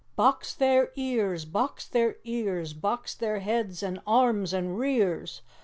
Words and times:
"Box 0.15 0.55
their 0.55 0.91
ears, 0.95 1.45
box 1.45 1.87
their 1.87 2.17
ears! 2.23 2.73
Box 2.73 3.13
their 3.13 3.37
heads 3.41 3.83
and 3.83 3.99
arms 4.07 4.51
and 4.51 4.79
rears! 4.79 5.41